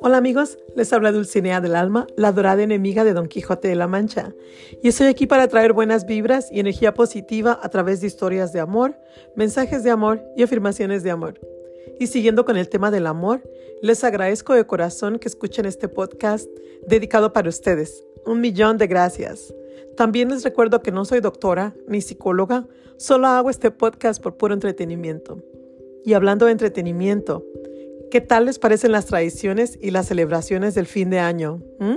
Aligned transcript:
Hola 0.00 0.16
amigos, 0.16 0.58
les 0.74 0.92
habla 0.92 1.12
Dulcinea 1.12 1.60
del 1.60 1.76
Alma, 1.76 2.06
la 2.16 2.32
dorada 2.32 2.62
enemiga 2.62 3.04
de 3.04 3.12
Don 3.12 3.28
Quijote 3.28 3.68
de 3.68 3.74
la 3.74 3.86
Mancha. 3.86 4.34
Y 4.82 4.88
estoy 4.88 5.06
aquí 5.06 5.26
para 5.26 5.48
traer 5.48 5.72
buenas 5.72 6.06
vibras 6.06 6.50
y 6.50 6.60
energía 6.60 6.94
positiva 6.94 7.58
a 7.62 7.68
través 7.68 8.00
de 8.00 8.06
historias 8.06 8.52
de 8.52 8.60
amor, 8.60 8.96
mensajes 9.36 9.84
de 9.84 9.90
amor 9.90 10.22
y 10.36 10.42
afirmaciones 10.42 11.02
de 11.02 11.10
amor. 11.10 11.40
Y 12.00 12.06
siguiendo 12.06 12.44
con 12.44 12.56
el 12.56 12.68
tema 12.68 12.90
del 12.90 13.06
amor, 13.06 13.42
les 13.82 14.02
agradezco 14.04 14.54
de 14.54 14.66
corazón 14.66 15.18
que 15.18 15.28
escuchen 15.28 15.66
este 15.66 15.88
podcast 15.88 16.48
dedicado 16.86 17.32
para 17.32 17.48
ustedes. 17.48 18.04
Un 18.24 18.40
millón 18.40 18.78
de 18.78 18.86
gracias. 18.86 19.52
También 19.96 20.28
les 20.30 20.44
recuerdo 20.44 20.82
que 20.82 20.92
no 20.92 21.04
soy 21.04 21.20
doctora 21.20 21.74
ni 21.86 22.00
psicóloga, 22.00 22.66
solo 22.96 23.26
hago 23.26 23.50
este 23.50 23.70
podcast 23.70 24.22
por 24.22 24.36
puro 24.36 24.54
entretenimiento. 24.54 25.42
Y 26.04 26.14
hablando 26.14 26.46
de 26.46 26.52
entretenimiento, 26.52 27.44
¿Qué 28.10 28.22
tal 28.22 28.46
les 28.46 28.58
parecen 28.58 28.92
las 28.92 29.04
tradiciones 29.04 29.78
y 29.82 29.90
las 29.90 30.06
celebraciones 30.06 30.74
del 30.74 30.86
fin 30.86 31.10
de 31.10 31.18
año? 31.18 31.60
¿Mm? 31.78 31.96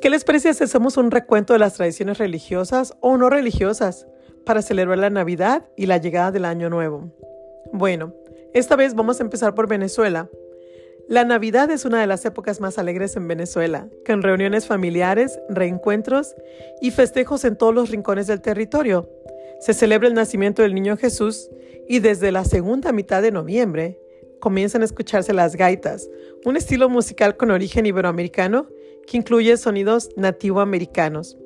¿Qué 0.00 0.10
les 0.10 0.24
parece 0.24 0.52
si 0.52 0.64
hacemos 0.64 0.96
un 0.96 1.12
recuento 1.12 1.52
de 1.52 1.60
las 1.60 1.74
tradiciones 1.74 2.18
religiosas 2.18 2.94
o 3.00 3.16
no 3.16 3.30
religiosas 3.30 4.08
para 4.44 4.62
celebrar 4.62 4.98
la 4.98 5.10
Navidad 5.10 5.68
y 5.76 5.86
la 5.86 5.98
llegada 5.98 6.32
del 6.32 6.44
Año 6.44 6.70
Nuevo? 6.70 7.12
Bueno, 7.72 8.14
esta 8.52 8.74
vez 8.74 8.94
vamos 8.94 9.20
a 9.20 9.22
empezar 9.22 9.54
por 9.54 9.68
Venezuela. 9.68 10.28
La 11.06 11.24
Navidad 11.24 11.70
es 11.70 11.84
una 11.84 12.00
de 12.00 12.06
las 12.06 12.24
épocas 12.24 12.60
más 12.60 12.78
alegres 12.78 13.14
en 13.16 13.28
Venezuela, 13.28 13.88
con 14.06 14.22
reuniones 14.22 14.66
familiares, 14.66 15.38
reencuentros 15.50 16.34
y 16.80 16.92
festejos 16.92 17.44
en 17.44 17.56
todos 17.56 17.74
los 17.74 17.90
rincones 17.90 18.26
del 18.26 18.40
territorio. 18.40 19.10
Se 19.60 19.74
celebra 19.74 20.08
el 20.08 20.14
nacimiento 20.14 20.62
del 20.62 20.74
niño 20.74 20.96
Jesús 20.96 21.50
y 21.86 21.98
desde 21.98 22.32
la 22.32 22.46
segunda 22.46 22.90
mitad 22.92 23.20
de 23.20 23.32
noviembre 23.32 23.98
comienzan 24.40 24.80
a 24.80 24.86
escucharse 24.86 25.34
las 25.34 25.56
gaitas, 25.56 26.08
un 26.46 26.56
estilo 26.56 26.88
musical 26.88 27.36
con 27.36 27.50
origen 27.50 27.84
iberoamericano 27.84 28.68
que 29.06 29.18
incluye 29.18 29.58
sonidos 29.58 30.08
nativoamericanos. 30.16 31.36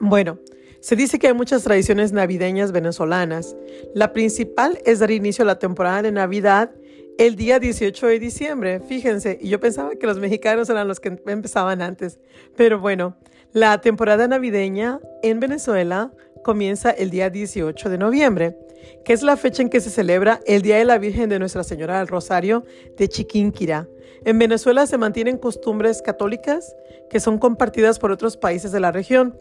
Bueno, 0.00 0.40
se 0.80 0.96
dice 0.96 1.20
que 1.20 1.28
hay 1.28 1.34
muchas 1.34 1.62
tradiciones 1.62 2.12
navideñas 2.12 2.72
venezolanas. 2.72 3.56
La 3.94 4.12
principal 4.12 4.80
es 4.84 4.98
dar 4.98 5.12
inicio 5.12 5.42
a 5.42 5.46
la 5.46 5.58
temporada 5.60 6.02
de 6.02 6.12
Navidad 6.12 6.72
el 7.18 7.36
día 7.36 7.58
18 7.58 8.06
de 8.06 8.18
diciembre. 8.18 8.80
Fíjense, 8.80 9.38
y 9.40 9.48
yo 9.48 9.60
pensaba 9.60 9.96
que 9.96 10.06
los 10.06 10.18
mexicanos 10.18 10.70
eran 10.70 10.88
los 10.88 11.00
que 11.00 11.20
empezaban 11.26 11.82
antes. 11.82 12.18
Pero 12.56 12.80
bueno, 12.80 13.16
la 13.52 13.80
temporada 13.80 14.26
navideña 14.26 15.00
en 15.22 15.40
Venezuela 15.40 16.12
comienza 16.42 16.90
el 16.90 17.10
día 17.10 17.28
18 17.28 17.90
de 17.90 17.98
noviembre 17.98 18.56
que 19.04 19.12
es 19.12 19.22
la 19.22 19.36
fecha 19.36 19.62
en 19.62 19.70
que 19.70 19.80
se 19.80 19.90
celebra 19.90 20.40
el 20.46 20.62
Día 20.62 20.76
de 20.76 20.84
la 20.84 20.98
Virgen 20.98 21.28
de 21.28 21.38
Nuestra 21.38 21.64
Señora 21.64 21.98
del 21.98 22.08
Rosario 22.08 22.64
de 22.96 23.08
Chiquinquirá. 23.08 23.88
En 24.24 24.38
Venezuela 24.38 24.86
se 24.86 24.98
mantienen 24.98 25.38
costumbres 25.38 26.02
católicas 26.02 26.74
que 27.08 27.20
son 27.20 27.38
compartidas 27.38 27.98
por 27.98 28.10
otros 28.10 28.36
países 28.36 28.72
de 28.72 28.80
la 28.80 28.92
región, 28.92 29.38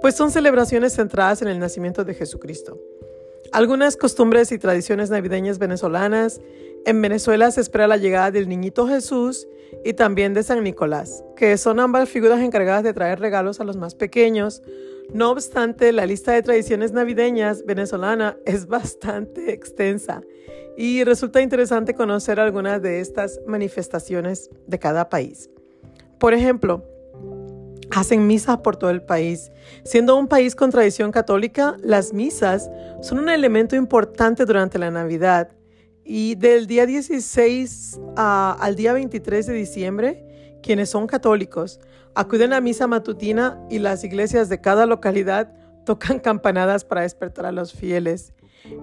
pues 0.00 0.14
son 0.14 0.30
celebraciones 0.30 0.94
centradas 0.94 1.42
en 1.42 1.48
el 1.48 1.58
nacimiento 1.58 2.04
de 2.04 2.14
Jesucristo. 2.14 2.78
Algunas 3.52 3.96
costumbres 3.96 4.50
y 4.50 4.58
tradiciones 4.58 5.10
navideñas 5.10 5.58
venezolanas. 5.58 6.40
En 6.86 7.00
Venezuela 7.00 7.50
se 7.50 7.60
espera 7.60 7.86
la 7.86 7.96
llegada 7.96 8.30
del 8.30 8.48
niñito 8.48 8.86
Jesús 8.86 9.48
y 9.84 9.94
también 9.94 10.34
de 10.34 10.42
San 10.42 10.62
Nicolás, 10.62 11.24
que 11.36 11.56
son 11.56 11.80
ambas 11.80 12.08
figuras 12.08 12.40
encargadas 12.40 12.84
de 12.84 12.92
traer 12.92 13.20
regalos 13.20 13.60
a 13.60 13.64
los 13.64 13.76
más 13.76 13.94
pequeños, 13.94 14.62
no 15.12 15.30
obstante, 15.30 15.92
la 15.92 16.06
lista 16.06 16.32
de 16.32 16.42
tradiciones 16.42 16.92
navideñas 16.92 17.64
venezolana 17.64 18.36
es 18.46 18.66
bastante 18.66 19.52
extensa 19.52 20.22
y 20.76 21.04
resulta 21.04 21.40
interesante 21.40 21.94
conocer 21.94 22.40
algunas 22.40 22.82
de 22.82 23.00
estas 23.00 23.40
manifestaciones 23.46 24.50
de 24.66 24.78
cada 24.78 25.08
país. 25.08 25.50
Por 26.18 26.34
ejemplo, 26.34 26.84
hacen 27.90 28.26
misas 28.26 28.58
por 28.58 28.76
todo 28.76 28.90
el 28.90 29.02
país. 29.02 29.52
Siendo 29.84 30.16
un 30.16 30.26
país 30.26 30.56
con 30.56 30.70
tradición 30.70 31.12
católica, 31.12 31.76
las 31.80 32.12
misas 32.12 32.70
son 33.02 33.20
un 33.20 33.28
elemento 33.28 33.76
importante 33.76 34.44
durante 34.44 34.78
la 34.78 34.90
Navidad. 34.90 35.50
Y 36.04 36.34
del 36.34 36.66
día 36.66 36.84
16 36.86 37.98
al 38.16 38.76
día 38.76 38.92
23 38.92 39.46
de 39.46 39.54
diciembre, 39.54 40.58
quienes 40.62 40.90
son 40.90 41.06
católicos 41.06 41.80
acuden 42.14 42.52
a 42.52 42.60
misa 42.60 42.86
matutina 42.86 43.58
y 43.70 43.78
las 43.78 44.04
iglesias 44.04 44.48
de 44.48 44.60
cada 44.60 44.86
localidad 44.86 45.52
tocan 45.84 46.18
campanadas 46.20 46.84
para 46.84 47.02
despertar 47.02 47.46
a 47.46 47.52
los 47.52 47.72
fieles. 47.72 48.32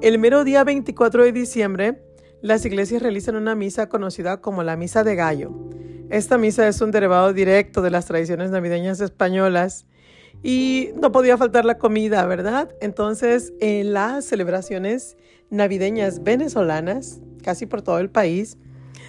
El 0.02 0.20
mero 0.20 0.44
día 0.44 0.64
24 0.64 1.24
de 1.24 1.32
diciembre, 1.32 2.04
las 2.42 2.66
iglesias 2.66 3.02
realizan 3.02 3.36
una 3.36 3.56
misa 3.56 3.88
conocida 3.88 4.42
como 4.42 4.64
la 4.64 4.76
Misa 4.76 5.04
de 5.04 5.16
Gallo. 5.16 5.52
Esta 6.10 6.38
misa 6.38 6.68
es 6.68 6.82
un 6.82 6.92
derivado 6.92 7.34
directo 7.34 7.82
de 7.82 7.92
las 7.92 8.06
tradiciones 8.06 8.52
navideñas 8.52 9.00
españolas 9.00 9.86
y 10.44 10.90
no 10.96 11.12
podía 11.12 11.38
faltar 11.38 11.66
la 11.66 11.78
comida, 11.78 12.26
¿verdad? 12.26 12.76
Entonces, 12.82 13.54
en 13.60 13.94
las 13.94 14.26
celebraciones 14.26 15.18
navideñas 15.52 16.24
venezolanas, 16.24 17.22
casi 17.44 17.68
por 17.68 17.84
todo 17.84 18.00
el 18.00 18.10
país, 18.10 18.58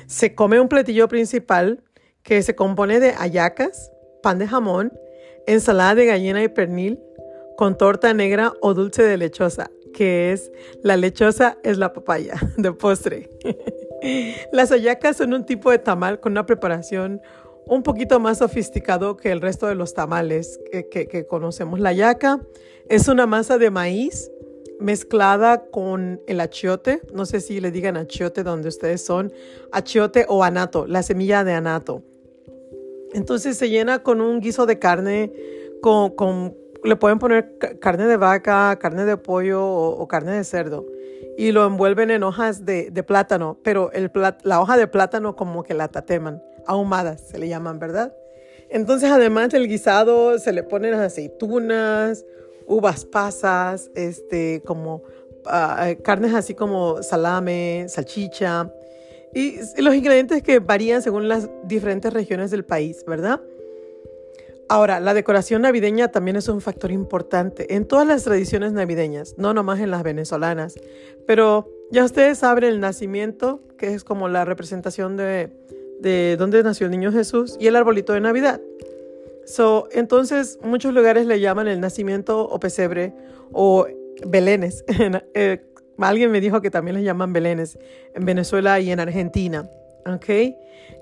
se 0.07 0.35
come 0.35 0.61
un 0.61 0.69
platillo 0.69 1.09
principal 1.09 1.83
que 2.23 2.43
se 2.43 2.55
compone 2.55 3.01
de 3.01 3.15
ayacas, 3.19 3.91
pan 4.23 4.39
de 4.39 4.47
jamón, 4.47 4.93
ensalada 5.47 5.95
de 5.95 6.07
gallina 6.07 6.43
y 6.43 6.49
pernil, 6.49 7.01
con 7.57 7.79
torta 7.79 8.13
negra 8.13 8.53
o 8.61 8.75
dulce 8.75 9.03
de 9.03 9.17
lechosa, 9.17 9.71
que 9.95 10.33
es 10.33 10.51
la 10.83 10.97
lechosa 10.97 11.59
es 11.63 11.79
la 11.79 11.93
papaya 11.93 12.35
de 12.57 12.73
postre. 12.73 13.31
Las 14.53 14.73
ayacas 14.73 15.17
son 15.17 15.33
un 15.33 15.47
tipo 15.47 15.71
de 15.71 15.79
tamal 15.79 16.19
con 16.19 16.33
una 16.33 16.45
preparación 16.45 17.21
un 17.67 17.85
poquito 17.85 18.19
más 18.19 18.39
sofisticado 18.39 19.17
que 19.17 19.31
el 19.31 19.41
resto 19.41 19.69
de 19.69 19.77
los 19.77 19.95
tamales 19.95 20.59
que, 20.91 21.27
conocemos. 21.29 21.79
La 21.79 21.93
yaca 21.93 22.41
es 22.89 23.07
una 23.07 23.27
masa 23.27 23.59
de 23.59 23.71
maíz 23.71 24.32
mezclada 24.83 25.67
con 25.71 26.21
el 26.27 26.41
achiote, 26.41 27.01
no 27.13 27.25
sé 27.27 27.41
si 27.41 27.61
le 27.61 27.71
digan 27.71 27.97
achiote 27.97 28.43
donde 28.43 28.69
ustedes 28.69 29.05
son, 29.05 29.33
achiote 29.71 30.27
o 30.29 30.45
anato, 30.45 30.87
la 30.87 31.03
semilla 31.03 31.45
de 31.45 31.53
anato. 31.53 32.03
Entonces 33.15 33.57
se 33.57 33.69
llena 33.69 34.03
con 34.03 34.21
un 34.21 34.41
guiso 34.41 34.67
de 34.67 34.79
carne, 34.79 35.33
con, 35.81 36.57
le 36.85 36.97
pueden 36.97 37.19
poner 37.19 37.59
carne 37.81 38.07
de 38.07 38.17
vaca, 38.17 38.79
carne 38.81 39.05
de 39.05 39.17
pollo 39.17 39.65
o, 39.65 40.07
carne 40.09 40.33
de 40.33 40.45
cerdo. 40.45 40.87
Y 41.37 41.53
lo 41.53 41.67
envuelven 41.67 42.11
en 42.11 42.23
hojas 42.23 42.65
de, 42.65 42.91
plátano, 43.07 43.59
pero 43.63 43.93
el 43.93 44.11
la 44.43 44.61
hoja 44.61 44.77
de 44.77 44.87
plátano 44.87 45.37
como 45.37 45.63
que 45.63 45.75
la 45.75 45.89
tateman, 45.89 46.43
ahumadas 46.67 47.21
se 47.21 47.39
le 47.39 47.49
llaman, 47.49 47.79
¿verdad? 47.79 48.15
Entonces 48.69 49.11
además 49.11 49.51
del 49.51 49.69
guisado 49.69 50.39
se 50.39 50.53
le 50.53 50.63
ponen 50.63 50.95
aceitunas, 50.95 52.25
uvas 52.67 53.05
pasas, 53.05 53.91
este, 53.95 54.63
como 54.65 55.03
ah, 55.47 55.91
carnes 56.03 56.35
así 56.35 56.55
como 56.55 57.03
salame, 57.03 57.87
salchicha, 57.89 58.73
y 59.35 59.59
los 59.81 59.95
ingredientes 59.95 60.43
que 60.43 60.59
varían 60.59 61.01
según 61.03 61.29
las 61.29 61.49
diferentes 61.65 62.13
regiones 62.13 62.51
del 62.51 62.65
país, 62.65 63.05
¿verdad? 63.07 63.41
Ahora, 64.69 65.01
la 65.01 65.15
decoración 65.15 65.63
navideña 65.63 66.09
también 66.09 66.37
es 66.37 66.49
un 66.49 66.61
factor 66.61 66.91
importante 66.91 67.75
en 67.75 67.87
todas 67.87 68.07
las 68.07 68.25
tradiciones 68.25 68.73
navideñas, 68.73 69.35
no 69.37 69.53
nomás 69.53 69.81
en 69.81 69.91
las 69.91 70.03
venezolanas. 70.03 70.77
Pero 71.27 71.69
ya 71.91 72.05
ustedes 72.05 72.39
saben 72.39 72.65
el 72.65 72.81
nacimiento, 72.81 73.61
que 73.77 73.93
es 73.93 74.05
como 74.05 74.29
la 74.29 74.45
representación 74.45 75.17
de, 75.17 75.51
de 76.01 76.37
dónde 76.39 76.63
nació 76.63 76.87
el 76.87 76.93
niño 76.93 77.13
Jesús, 77.13 77.57
y 77.61 77.67
el 77.67 77.77
arbolito 77.77 78.15
de 78.15 78.21
Navidad. 78.21 78.61
So, 79.47 79.89
entonces, 79.93 80.59
muchos 80.63 80.95
lugares 80.95 81.27
le 81.27 81.41
llaman 81.41 81.69
el 81.69 81.81
nacimiento 81.81 82.49
o 82.49 82.61
pesebre 82.61 83.13
o 83.53 83.87
belenes. 84.27 84.85
Eh, 85.35 85.61
Alguien 85.99 86.31
me 86.31 86.41
dijo 86.41 86.61
que 86.61 86.71
también 86.71 86.97
les 86.97 87.05
llaman 87.05 87.33
belenes 87.33 87.79
en 88.15 88.25
Venezuela 88.25 88.81
y 88.81 88.91
en 88.91 89.01
Argentina. 89.01 89.69
¿Ok? 90.07 90.55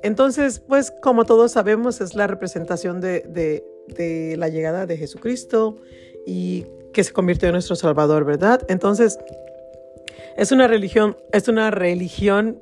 Entonces, 0.03 0.61
pues 0.61 0.93
como 1.03 1.25
todos 1.25 1.53
sabemos, 1.53 2.01
es 2.01 2.15
la 2.15 2.27
representación 2.27 3.01
de, 3.01 3.23
de, 3.89 4.37
la 4.37 4.49
llegada 4.49 4.87
de 4.87 4.97
Jesucristo 4.97 5.77
y 6.27 6.67
que 6.93 7.03
se 7.05 7.13
convirtió 7.13 7.49
en 7.49 7.55
nuestro 7.55 7.77
Salvador, 7.77 8.25
¿verdad? 8.25 8.63
Entonces, 8.69 9.19
es 10.37 10.53
una 10.53 10.67
religión, 10.67 11.17
es 11.33 11.49
una 11.49 11.71
religión, 11.71 12.59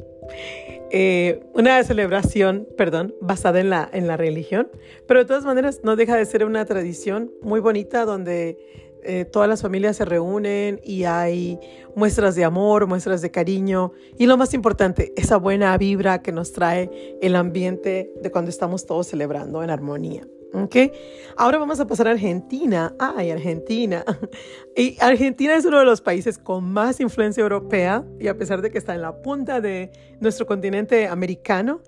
eh, 0.90 1.40
una 1.52 1.82
celebración, 1.84 2.66
perdón, 2.76 3.14
basada 3.20 3.60
en 3.60 3.70
la, 3.70 3.88
en 3.92 4.06
la 4.06 4.16
religión, 4.16 4.70
pero 5.06 5.20
de 5.20 5.26
todas 5.26 5.44
maneras 5.44 5.80
no 5.82 5.96
deja 5.96 6.16
de 6.16 6.24
ser 6.24 6.44
una 6.44 6.64
tradición 6.64 7.30
muy 7.42 7.60
bonita 7.60 8.04
donde 8.04 8.56
eh, 9.02 9.24
todas 9.24 9.48
las 9.48 9.62
familias 9.62 9.96
se 9.96 10.04
reúnen 10.04 10.80
y 10.82 11.04
hay 11.04 11.58
muestras 11.94 12.34
de 12.34 12.44
amor, 12.44 12.86
muestras 12.86 13.22
de 13.22 13.30
cariño 13.30 13.92
y 14.18 14.26
lo 14.26 14.36
más 14.36 14.54
importante, 14.54 15.12
esa 15.16 15.36
buena 15.36 15.76
vibra 15.78 16.20
que 16.22 16.32
nos 16.32 16.52
trae 16.52 17.16
el 17.20 17.36
ambiente 17.36 18.10
de 18.20 18.30
cuando 18.30 18.50
estamos 18.50 18.86
todos 18.86 19.06
celebrando 19.06 19.62
en 19.62 19.70
armonía. 19.70 20.26
¿Ok? 20.52 20.76
Ahora 21.36 21.58
vamos 21.58 21.78
a 21.78 21.86
pasar 21.86 22.08
a 22.08 22.12
Argentina. 22.12 22.94
Ay, 22.98 23.30
Argentina. 23.30 24.04
Y 24.76 24.96
Argentina 25.00 25.56
es 25.56 25.64
uno 25.64 25.80
de 25.80 25.84
los 25.84 26.00
países 26.00 26.38
con 26.38 26.62
más 26.62 27.00
influencia 27.00 27.40
europea 27.40 28.04
y 28.20 28.28
a 28.28 28.38
pesar 28.38 28.62
de 28.62 28.70
que 28.70 28.78
está 28.78 28.94
en 28.94 29.02
la 29.02 29.22
punta 29.22 29.60
de 29.60 29.90
nuestro 30.20 30.46
continente 30.46 31.08
americano, 31.08 31.80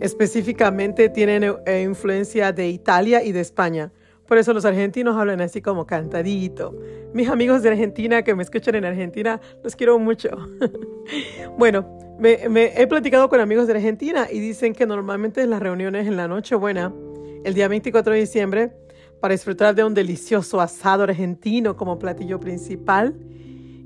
específicamente 0.00 1.10
tienen 1.10 1.44
eh, 1.66 1.82
influencia 1.82 2.50
de 2.52 2.70
Italia 2.70 3.22
y 3.22 3.32
de 3.32 3.40
España. 3.40 3.92
Por 4.28 4.36
eso 4.36 4.52
los 4.52 4.66
argentinos 4.66 5.16
hablan 5.16 5.40
así 5.40 5.62
como 5.62 5.86
cantadito. 5.86 6.74
Mis 7.14 7.28
amigos 7.28 7.62
de 7.62 7.70
Argentina 7.70 8.22
que 8.22 8.34
me 8.34 8.42
escuchan 8.42 8.74
en 8.74 8.84
Argentina, 8.84 9.40
los 9.62 9.74
quiero 9.74 9.98
mucho. 9.98 10.30
bueno, 11.58 11.98
me, 12.18 12.72
he 12.76 12.86
platicado 12.86 13.30
con 13.30 13.40
amigos 13.40 13.66
de 13.66 13.74
Argentina 13.74 14.28
y 14.30 14.38
dicen 14.38 14.74
que 14.74 14.86
normalmente 14.86 15.40
en 15.40 15.50
las 15.50 15.60
reuniones 15.60 16.06
en 16.06 16.16
la 16.16 16.28
Nochebuena, 16.28 16.92
el 17.44 17.54
día 17.54 17.68
24 17.68 18.12
de 18.12 18.20
diciembre, 18.20 18.72
para 19.20 19.32
disfrutar 19.32 19.74
de 19.74 19.84
un 19.84 19.94
delicioso 19.94 20.60
asado 20.60 21.04
argentino 21.04 21.76
como 21.76 21.98
platillo 21.98 22.38
principal. 22.38 23.14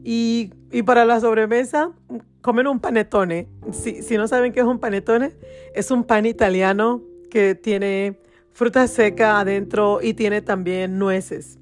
Y, 0.04 0.50
para 0.84 1.04
la 1.04 1.20
sobremesa, 1.20 1.92
comen 2.40 2.66
un 2.66 2.80
panetone. 2.80 3.48
Si, 3.72 4.02
si 4.02 4.16
no 4.16 4.26
saben 4.26 4.52
qué 4.52 4.60
es 4.60 4.66
un 4.66 4.78
panetone, 4.78 5.32
es 5.74 5.90
un 5.90 6.04
pan 6.04 6.26
italiano 6.26 7.02
que 7.30 7.54
tiene 7.54 8.18
fruta 8.52 8.86
seca 8.86 9.40
adentro 9.40 10.00
y 10.02 10.14
tiene 10.14 10.42
también 10.42 10.98
nueces. 10.98 11.58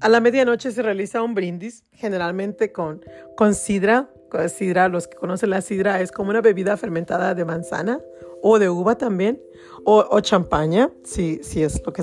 A 0.00 0.08
la 0.08 0.20
medianoche 0.20 0.70
se 0.70 0.82
realiza 0.82 1.22
un 1.22 1.34
brindis, 1.34 1.84
generalmente 1.92 2.72
con, 2.72 3.04
con 3.36 3.54
sidra. 3.54 4.08
Sidra, 4.48 4.88
los 4.88 5.08
que 5.08 5.16
conocen 5.16 5.50
la 5.50 5.60
sidra, 5.60 6.00
es 6.00 6.12
como 6.12 6.30
una 6.30 6.40
bebida 6.40 6.76
fermentada 6.76 7.34
de 7.34 7.44
manzana 7.44 8.00
o 8.42 8.58
de 8.58 8.68
uva 8.68 8.96
también, 8.96 9.42
o, 9.84 10.20
champaña, 10.20 10.90
si, 11.04 11.42
si 11.42 11.62
es 11.62 11.82
lo 11.84 11.92
que 11.92 12.02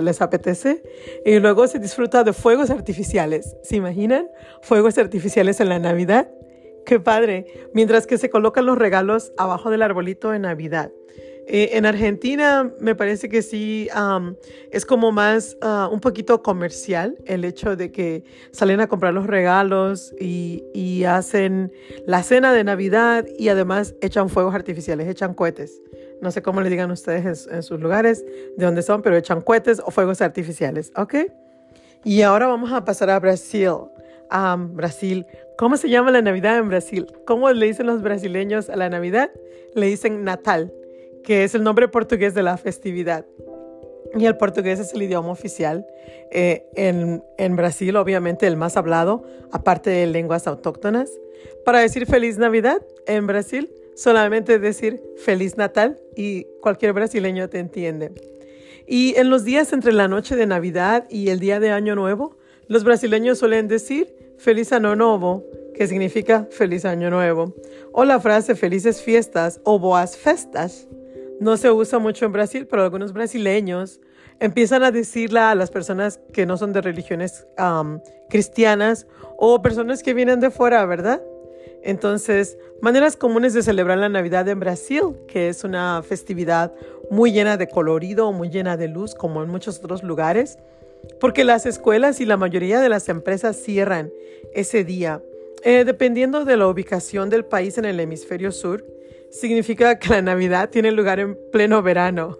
les 0.00 0.22
apetece. 0.22 0.82
Y 1.24 1.38
luego 1.38 1.66
se 1.66 1.78
disfruta 1.78 2.24
de 2.24 2.32
fuegos 2.32 2.70
artificiales. 2.70 3.56
¿Se 3.62 3.76
imaginan? 3.76 4.28
Fuegos 4.62 4.96
artificiales 4.98 5.60
en 5.60 5.68
la 5.68 5.78
Navidad. 5.78 6.30
¡Qué 6.86 7.00
padre! 7.00 7.46
Mientras 7.74 8.06
que 8.06 8.16
se 8.16 8.30
colocan 8.30 8.64
los 8.64 8.78
regalos 8.78 9.32
abajo 9.36 9.70
del 9.70 9.82
arbolito 9.82 10.30
de 10.30 10.38
Navidad. 10.38 10.90
Eh, 11.50 11.78
en 11.78 11.86
Argentina 11.86 12.70
me 12.78 12.94
parece 12.94 13.30
que 13.30 13.40
sí 13.40 13.88
es 14.70 14.84
como 14.84 15.12
más 15.12 15.56
ah, 15.62 15.88
un 15.90 15.98
poquito 15.98 16.42
comercial 16.42 17.16
el 17.24 17.42
hecho 17.42 17.74
de 17.74 17.90
que 17.90 18.22
salen 18.50 18.82
a 18.82 18.86
comprar 18.86 19.14
los 19.14 19.26
regalos 19.26 20.14
y, 20.20 20.58
hacen 21.08 21.72
la 22.06 22.22
cena 22.22 22.52
de 22.52 22.64
Navidad 22.64 23.24
y 23.38 23.48
además 23.48 23.94
echan 24.02 24.28
fuegos 24.28 24.54
artificiales, 24.54 25.08
echan 25.08 25.32
cohetes. 25.32 25.80
No 26.20 26.30
sé 26.30 26.42
cómo 26.42 26.60
le 26.60 26.68
digan 26.68 26.90
ustedes 26.90 27.48
en, 27.50 27.62
sus 27.62 27.80
lugares 27.80 28.24
de 28.56 28.66
dónde 28.66 28.82
son, 28.82 29.00
pero 29.00 29.16
echan 29.16 29.40
cohetes 29.40 29.80
o 29.82 29.90
fuegos 29.90 30.20
artificiales, 30.20 30.92
¿ok? 30.96 31.14
Y 32.04 32.22
ahora 32.22 32.46
vamos 32.46 32.72
a 32.72 32.84
pasar 32.84 33.08
a 33.08 33.18
Brasil. 33.18 33.70
Brasil. 34.72 35.24
¿Cómo 35.56 35.78
se 35.78 35.88
llama 35.88 36.10
la 36.10 36.20
Navidad 36.20 36.58
en 36.58 36.68
Brasil? 36.68 37.06
¿Cómo 37.26 37.50
le 37.50 37.66
dicen 37.66 37.86
los 37.86 38.02
brasileños 38.02 38.68
a 38.68 38.76
la 38.76 38.90
Navidad? 38.90 39.30
Le 39.74 39.86
dicen 39.86 40.24
Natal 40.24 40.72
que 41.28 41.44
es 41.44 41.54
el 41.54 41.62
nombre 41.62 41.88
portugués 41.88 42.32
de 42.32 42.42
la 42.42 42.56
festividad. 42.56 43.26
Y 44.18 44.24
el 44.24 44.38
portugués 44.38 44.80
es 44.80 44.94
el 44.94 45.02
idioma 45.02 45.28
oficial 45.28 45.86
eh, 46.30 46.64
en, 46.74 47.54
Brasil, 47.54 47.94
obviamente 47.96 48.46
el 48.46 48.56
más 48.56 48.78
hablado, 48.78 49.26
aparte 49.52 49.90
de 49.90 50.06
lenguas 50.06 50.46
autóctonas. 50.46 51.10
Para 51.66 51.80
decir 51.80 52.06
feliz 52.06 52.38
Navidad 52.38 52.80
en 53.06 53.26
Brasil, 53.26 53.70
solamente 53.94 54.58
decir 54.58 55.02
feliz 55.18 55.58
Natal 55.58 56.00
y 56.16 56.46
cualquier 56.62 56.94
brasileño 56.94 57.50
te 57.50 57.58
entiende. 57.58 58.10
Y 58.86 59.14
en 59.18 59.28
los 59.28 59.44
días 59.44 59.74
entre 59.74 59.92
la 59.92 60.08
noche 60.08 60.34
de 60.34 60.46
Navidad 60.46 61.06
y 61.10 61.28
el 61.28 61.40
día 61.40 61.60
de 61.60 61.72
Año 61.72 61.94
Nuevo, 61.94 62.38
los 62.68 62.84
brasileños 62.84 63.36
suelen 63.36 63.68
decir 63.68 64.14
feliz 64.38 64.72
Año 64.72 64.96
Nuevo, 64.96 65.44
que 65.74 65.86
significa 65.86 66.48
feliz 66.50 66.86
Año 66.86 67.10
Nuevo, 67.10 67.54
o 67.92 68.06
la 68.06 68.18
frase 68.18 68.54
felices 68.54 69.02
fiestas 69.02 69.60
o 69.64 69.78
boas 69.78 70.16
festas, 70.16 70.88
no 71.40 71.56
se 71.56 71.70
usa 71.70 71.98
mucho 71.98 72.24
en 72.24 72.32
Brasil, 72.32 72.66
pero 72.66 72.82
algunos 72.82 73.12
brasileños 73.12 74.00
empiezan 74.40 74.82
a 74.82 74.90
decirla 74.90 75.50
a 75.50 75.54
las 75.54 75.70
personas 75.70 76.20
que 76.32 76.46
no 76.46 76.56
son 76.56 76.72
de 76.72 76.80
religiones 76.80 77.46
cristianas 78.28 79.06
o 79.36 79.60
personas 79.62 80.02
que 80.02 80.14
vienen 80.14 80.40
de 80.40 80.50
fuera, 80.50 80.84
¿verdad? 80.86 81.20
Entonces, 81.82 82.58
maneras 82.80 83.16
comunes 83.16 83.54
de 83.54 83.62
celebrar 83.62 83.98
la 83.98 84.08
Navidad 84.08 84.48
en 84.48 84.60
Brasil, 84.60 85.16
que 85.28 85.48
es 85.48 85.64
una 85.64 86.02
festividad 86.02 86.72
muy 87.10 87.32
llena 87.32 87.56
de 87.56 87.68
colorido, 87.68 88.32
muy 88.32 88.50
llena 88.50 88.76
de 88.76 88.88
luz, 88.88 89.14
como 89.14 89.42
en 89.42 89.48
muchos 89.48 89.78
otros 89.78 90.02
lugares, 90.02 90.58
porque 91.20 91.44
las 91.44 91.66
escuelas 91.66 92.20
y 92.20 92.26
la 92.26 92.36
mayoría 92.36 92.80
de 92.80 92.88
las 92.88 93.08
empresas 93.08 93.56
cierran 93.56 94.10
ese 94.54 94.84
día. 94.84 95.22
Eh, 95.64 95.84
dependiendo 95.84 96.44
de 96.44 96.56
la 96.56 96.68
ubicación 96.68 97.30
del 97.30 97.44
país 97.44 97.78
en 97.78 97.84
el 97.84 97.98
hemisferio 97.98 98.52
sur, 98.52 98.84
significa 99.30 99.98
que 99.98 100.08
la 100.08 100.22
Navidad 100.22 100.70
tiene 100.70 100.92
lugar 100.92 101.20
en 101.20 101.38
pleno 101.52 101.82
verano. 101.82 102.38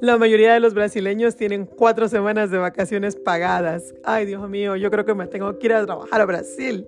La 0.00 0.18
mayoría 0.18 0.54
de 0.54 0.60
los 0.60 0.74
brasileños 0.74 1.36
tienen 1.36 1.66
cuatro 1.66 2.08
semanas 2.08 2.50
de 2.50 2.58
vacaciones 2.58 3.16
pagadas. 3.16 3.94
Ay, 4.04 4.26
Dios 4.26 4.48
mío, 4.48 4.76
yo 4.76 4.90
creo 4.90 5.04
que 5.04 5.14
me 5.14 5.26
tengo 5.26 5.58
que 5.58 5.66
ir 5.66 5.72
a 5.74 5.84
trabajar 5.84 6.20
a 6.20 6.24
Brasil. 6.26 6.86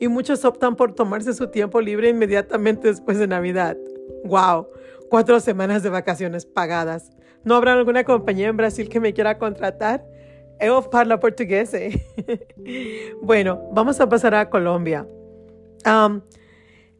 Y 0.00 0.08
muchos 0.08 0.44
optan 0.44 0.76
por 0.76 0.94
tomarse 0.94 1.34
su 1.34 1.48
tiempo 1.48 1.80
libre 1.80 2.08
inmediatamente 2.08 2.88
después 2.88 3.18
de 3.18 3.26
Navidad. 3.26 3.76
¡Wow! 4.24 4.68
Cuatro 5.10 5.40
semanas 5.40 5.82
de 5.82 5.90
vacaciones 5.90 6.46
pagadas. 6.46 7.10
¿No 7.44 7.54
habrá 7.54 7.72
alguna 7.72 8.04
compañía 8.04 8.48
en 8.48 8.56
Brasil 8.56 8.88
que 8.88 9.00
me 9.00 9.12
quiera 9.12 9.38
contratar? 9.38 10.04
Eu 10.60 10.82
parla 10.82 11.18
portugués. 11.18 11.72
Bueno, 13.22 13.60
vamos 13.72 14.00
a 14.00 14.08
pasar 14.08 14.34
a 14.34 14.50
Colombia. 14.50 15.06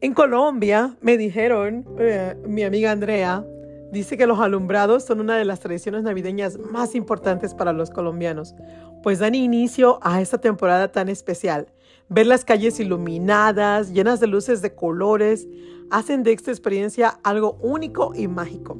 En 0.01 0.13
Colombia 0.13 0.95
me 1.01 1.17
dijeron, 1.17 1.85
eh, 1.99 2.35
mi 2.47 2.63
amiga 2.63 2.91
Andrea, 2.91 3.45
dice 3.91 4.17
que 4.17 4.27
los 4.27 4.39
alumbrados 4.39 5.03
son 5.03 5.19
una 5.19 5.37
de 5.37 5.45
las 5.45 5.59
tradiciones 5.59 6.03
navideñas 6.03 6.57
más 6.57 6.95
importantes 6.95 7.53
para 7.53 7.73
los 7.73 7.89
colombianos, 7.89 8.55
pues 9.03 9.19
dan 9.19 9.35
inicio 9.35 9.99
a 10.01 10.21
esta 10.21 10.37
temporada 10.37 10.91
tan 10.91 11.09
especial. 11.09 11.67
Ver 12.07 12.27
las 12.27 12.45
calles 12.45 12.79
iluminadas, 12.79 13.91
llenas 13.91 14.19
de 14.19 14.27
luces 14.27 14.61
de 14.61 14.73
colores, 14.73 15.47
hacen 15.91 16.23
de 16.23 16.33
esta 16.33 16.51
experiencia 16.51 17.19
algo 17.23 17.57
único 17.61 18.13
y 18.15 18.27
mágico. 18.27 18.79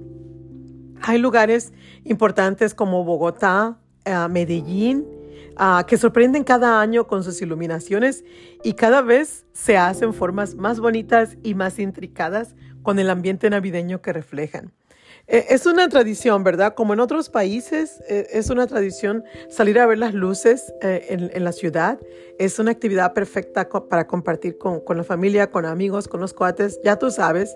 Hay 1.02 1.18
lugares 1.18 1.74
importantes 2.06 2.74
como 2.74 3.04
Bogotá, 3.04 3.78
eh, 4.06 4.16
Medellín, 4.30 5.06
Que 5.88 5.98
sorprenden 5.98 6.44
cada 6.44 6.80
año 6.80 7.08
con 7.08 7.24
sus 7.24 7.42
iluminaciones 7.42 8.24
y 8.64 8.74
cada 8.74 9.02
vez 9.02 9.46
se 9.52 9.78
hacen 9.78 10.14
formas 10.14 10.56
más 10.56 10.80
bonitas 10.80 11.38
y 11.44 11.54
más 11.54 11.80
intricadas 11.80 12.56
con 12.82 12.98
el 12.98 13.10
ambiente 13.10 13.50
navideño 13.50 14.02
que 14.02 14.14
reflejan. 14.14 14.74
Eh, 15.32 15.46
es 15.50 15.68
una 15.68 15.88
tradición, 15.90 16.44
¿verdad? 16.44 16.74
Como 16.74 16.94
en 16.94 17.00
otros 17.00 17.30
países, 17.30 18.02
eh, 18.10 18.26
es 18.32 18.50
una 18.50 18.66
tradición 18.66 19.24
salir 19.48 19.78
a 19.78 19.86
ver 19.86 20.00
las 20.00 20.16
luces 20.16 20.74
eh, 20.82 21.30
en, 21.32 21.44
la 21.44 21.52
ciudad. 21.52 22.00
Es 22.40 22.58
una 22.58 22.72
actividad 22.72 23.14
perfecta 23.14 23.70
para 23.70 24.08
compartir 24.08 24.58
con, 24.58 24.82
la 24.98 25.04
familia, 25.04 25.52
con 25.52 25.68
amigos, 25.68 26.08
con 26.08 26.20
los 26.20 26.34
cuates, 26.34 26.80
ya 26.84 26.98
tú 26.98 27.12
sabes. 27.12 27.56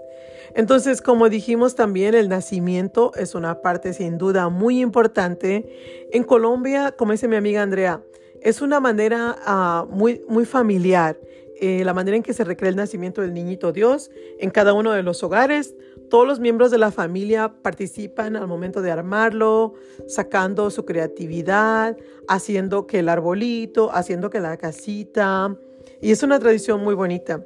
Entonces, 0.53 1.01
como 1.01 1.29
dijimos 1.29 1.73
también, 1.73 2.13
el 2.13 2.29
nacimiento 2.29 3.11
es 3.15 3.33
una 3.33 3.61
parte 3.61 3.93
sin 3.93 4.19
duda 4.19 4.49
muy 4.49 4.79
importante. 4.79 6.07
En 6.11 6.23
Colombia, 6.23 6.91
como 6.95 7.13
dice 7.13 7.27
mi 7.27 7.37
amiga 7.37 7.63
Andrea, 7.63 8.03
es 8.41 8.61
una 8.61 8.79
manera 8.81 9.35
ah, 9.47 9.87
muy, 9.89 10.23
muy 10.27 10.45
familiar. 10.45 11.17
la 11.59 11.93
manera 11.93 12.17
en 12.17 12.23
que 12.23 12.33
se 12.33 12.43
recrea 12.43 12.69
el 12.69 12.75
nacimiento 12.75 13.21
del 13.21 13.33
niñito 13.33 13.71
Dios 13.71 14.11
en 14.37 14.51
cada 14.51 14.73
uno 14.73 14.91
de 14.91 15.01
los 15.01 15.23
hogares 15.23 15.73
todos 16.13 16.27
los 16.27 16.39
miembros 16.39 16.70
de 16.70 16.77
la 16.77 16.91
familia 16.91 17.51
participan 17.63 18.36
al 18.36 18.46
momento 18.46 18.84
de 18.84 18.91
armarlo, 18.91 19.74
sacando 20.08 20.70
su 20.70 20.86
creatividad, 20.86 21.98
haciendo 22.27 22.86
que 22.86 23.00
el 23.00 23.10
arbolito, 23.10 23.89
haciendo 23.91 24.29
que 24.29 24.39
la 24.39 24.55
casita. 24.58 25.58
Y 26.03 26.12
es 26.12 26.22
una 26.22 26.38
tradición 26.38 26.84
muy 26.84 26.93
bonita. 26.93 27.43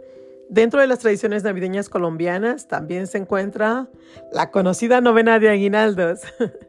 Dentro 0.49 0.81
de 0.81 0.87
las 0.87 0.99
tradiciones 0.99 1.45
navideñas 1.45 1.87
colombianas 1.87 2.67
también 2.67 3.07
se 3.07 3.19
encuentra 3.19 3.87
la 4.33 4.51
conocida 4.51 4.99
novena 4.99 5.39
de 5.39 5.47
aguinaldos. 5.47 6.19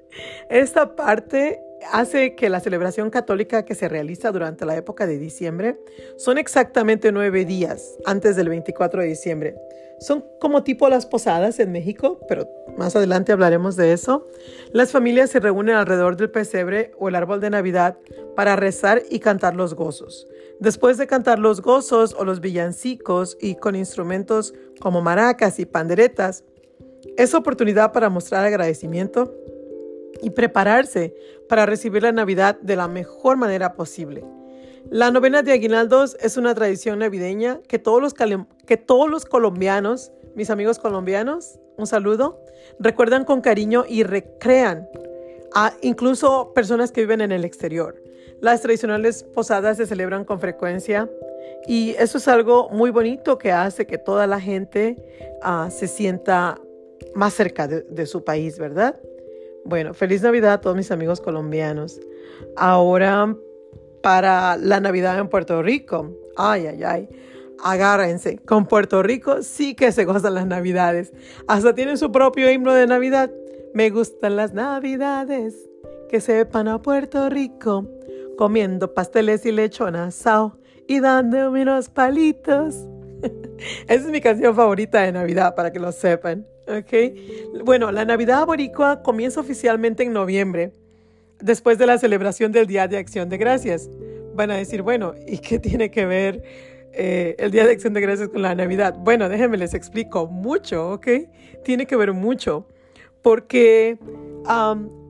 Esta 0.48 0.96
parte 0.96 1.62
hace 1.92 2.34
que 2.34 2.50
la 2.50 2.60
celebración 2.60 3.10
católica 3.10 3.64
que 3.64 3.74
se 3.74 3.88
realiza 3.88 4.32
durante 4.32 4.64
la 4.64 4.76
época 4.76 5.06
de 5.06 5.18
diciembre 5.18 5.78
son 6.16 6.38
exactamente 6.38 7.12
nueve 7.12 7.44
días 7.44 7.96
antes 8.04 8.36
del 8.36 8.48
24 8.48 9.02
de 9.02 9.08
diciembre. 9.08 9.56
Son 10.00 10.24
como 10.40 10.62
tipo 10.62 10.88
las 10.88 11.06
posadas 11.06 11.58
en 11.58 11.72
México, 11.72 12.20
pero 12.28 12.48
más 12.76 12.94
adelante 12.94 13.32
hablaremos 13.32 13.74
de 13.74 13.92
eso. 13.92 14.26
Las 14.72 14.92
familias 14.92 15.30
se 15.30 15.40
reúnen 15.40 15.74
alrededor 15.74 16.16
del 16.16 16.30
pesebre 16.30 16.92
o 16.98 17.08
el 17.08 17.16
árbol 17.16 17.40
de 17.40 17.50
Navidad 17.50 17.98
para 18.36 18.54
rezar 18.54 19.02
y 19.10 19.18
cantar 19.18 19.56
los 19.56 19.74
gozos. 19.74 20.28
Después 20.60 20.98
de 20.98 21.08
cantar 21.08 21.40
los 21.40 21.62
gozos 21.62 22.14
o 22.16 22.24
los 22.24 22.40
villancicos 22.40 23.36
y 23.40 23.56
con 23.56 23.74
instrumentos 23.74 24.54
como 24.80 25.02
maracas 25.02 25.58
y 25.58 25.66
panderetas, 25.66 26.44
es 27.16 27.34
oportunidad 27.34 27.92
para 27.92 28.08
mostrar 28.08 28.44
agradecimiento 28.44 29.34
y 30.22 30.30
prepararse 30.30 31.14
para 31.48 31.66
recibir 31.66 32.02
la 32.02 32.12
Navidad 32.12 32.58
de 32.60 32.76
la 32.76 32.88
mejor 32.88 33.36
manera 33.36 33.74
posible. 33.74 34.24
La 34.90 35.10
novena 35.10 35.42
de 35.42 35.52
aguinaldos 35.52 36.16
es 36.20 36.36
una 36.36 36.54
tradición 36.54 37.00
navideña 37.00 37.60
que 37.68 37.78
todos 37.78 38.00
los, 38.00 38.14
que 38.14 38.76
todos 38.76 39.10
los 39.10 39.24
colombianos, 39.24 40.12
mis 40.34 40.50
amigos 40.50 40.78
colombianos, 40.78 41.58
un 41.76 41.86
saludo, 41.86 42.42
recuerdan 42.78 43.24
con 43.24 43.40
cariño 43.40 43.84
y 43.88 44.02
recrean 44.02 44.88
a 45.54 45.72
incluso 45.82 46.52
personas 46.54 46.92
que 46.92 47.02
viven 47.02 47.20
en 47.20 47.32
el 47.32 47.44
exterior. 47.44 48.02
Las 48.40 48.62
tradicionales 48.62 49.24
posadas 49.24 49.76
se 49.78 49.86
celebran 49.86 50.24
con 50.24 50.40
frecuencia 50.40 51.08
y 51.66 51.90
eso 51.98 52.18
es 52.18 52.28
algo 52.28 52.68
muy 52.70 52.90
bonito 52.90 53.36
que 53.36 53.52
hace 53.52 53.86
que 53.86 53.98
toda 53.98 54.26
la 54.26 54.40
gente 54.40 54.96
ah, 55.42 55.68
se 55.70 55.88
sienta 55.88 56.60
más 57.14 57.34
cerca 57.34 57.66
de, 57.66 58.06
su 58.06 58.24
país, 58.24 58.58
¿verdad? 58.58 58.98
Bueno, 59.68 59.92
feliz 59.92 60.22
Navidad 60.22 60.54
a 60.54 60.60
todos 60.62 60.74
mis 60.74 60.90
amigos 60.90 61.20
colombianos. 61.20 62.00
Ahora 62.56 63.36
para 64.02 64.56
la 64.56 64.80
Navidad 64.80 65.18
en 65.18 65.28
Puerto 65.28 65.60
Rico. 65.60 66.10
Ay, 66.36 66.66
ay, 66.68 66.84
ay. 66.84 67.08
Agárrense. 67.62 68.38
Con 68.38 68.64
Puerto 68.64 69.02
Rico 69.02 69.42
sí 69.42 69.74
que 69.74 69.92
se 69.92 70.06
gozan 70.06 70.34
las 70.34 70.46
Navidades. 70.46 71.12
Hasta 71.48 71.74
tienen 71.74 71.98
su 71.98 72.10
propio 72.10 72.50
himno 72.50 72.72
de 72.72 72.86
Navidad. 72.86 73.30
Me 73.74 73.90
gustan 73.90 74.36
las 74.36 74.54
Navidades. 74.54 75.68
Que 76.08 76.22
sepan 76.22 76.66
a 76.68 76.80
Puerto 76.80 77.28
Rico. 77.28 77.86
Comiendo 78.38 78.94
pasteles 78.94 79.44
y 79.44 79.52
lechón 79.52 79.96
asado. 79.96 80.58
Y 80.86 81.00
dándome 81.00 81.60
unos 81.60 81.90
palitos. 81.90 82.86
Esa 83.88 84.06
es 84.06 84.06
mi 84.06 84.20
canción 84.20 84.54
favorita 84.54 85.02
de 85.02 85.12
Navidad, 85.12 85.54
para 85.54 85.72
que 85.72 85.78
lo 85.78 85.92
sepan. 85.92 86.46
Bueno, 87.64 87.90
la 87.90 88.04
Navidad 88.04 88.44
boricua 88.46 89.02
comienza 89.02 89.40
oficialmente 89.40 90.02
en 90.02 90.12
noviembre, 90.12 90.72
después 91.40 91.78
de 91.78 91.86
la 91.86 91.98
celebración 91.98 92.52
del 92.52 92.66
Día 92.66 92.86
de 92.88 92.98
Acción 92.98 93.28
de 93.28 93.38
Gracias. 93.38 93.88
Van 94.34 94.50
a 94.50 94.56
decir, 94.56 94.82
bueno, 94.82 95.14
¿y 95.26 95.38
qué 95.38 95.58
tiene 95.58 95.90
que 95.90 96.04
ver 96.04 96.42
eh, 96.92 97.36
el 97.38 97.50
Día 97.50 97.64
de 97.64 97.72
Acción 97.72 97.94
de 97.94 98.00
Gracias 98.00 98.28
con 98.28 98.42
la 98.42 98.54
Navidad? 98.54 98.96
Bueno, 98.98 99.28
déjenme 99.28 99.56
les 99.56 99.74
explico 99.74 100.26
mucho, 100.26 100.90
¿ok? 100.92 101.08
Tiene 101.64 101.86
que 101.86 101.96
ver 101.96 102.12
mucho, 102.12 102.68
porque 103.22 103.98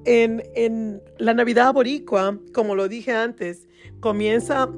en, 0.04 0.42
en 0.54 1.02
la 1.18 1.34
Navidad 1.34 1.72
boricua, 1.72 2.38
como 2.54 2.76
lo 2.76 2.88
dije 2.88 3.12
antes, 3.12 3.66
comienza 4.00 4.68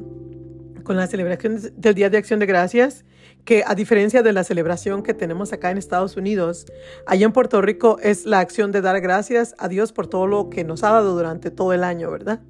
con 0.91 0.97
la 0.97 1.07
celebración 1.07 1.61
del 1.77 1.95
Día 1.95 2.11
de 2.11 2.19
Acción 2.19 2.41
de 2.41 2.47
Gracias 2.47 3.05
que 3.45 3.63
a 3.65 3.77
diferencia 3.77 4.25
de 4.25 4.33
la 4.33 4.43
celebración 4.43 5.05
que 5.05 5.15
tenemos 5.15 5.53
acá 5.53 5.71
en 5.71 5.79
Estados 5.79 6.17
Unidos, 6.17 6.67
allá 7.07 7.27
en 7.27 7.33
Puerto 7.33 7.63
Rico 7.63 7.99
es 8.03 8.27
la 8.27 8.41
acción 8.41 8.73
de 8.73 8.81
dar 8.81 9.01
gracias 9.01 9.55
a 9.59 9.69
Dios 9.69 9.93
por 9.93 10.09
todo 10.09 10.27
lo 10.27 10.51
que 10.51 10.65
nos 10.65 10.83
ha 10.83 10.91
dado 10.91 11.15
durante 11.15 11.53
todo 11.53 11.73
el 11.73 11.85
año, 11.85 12.11
¿verdad? 12.11 12.41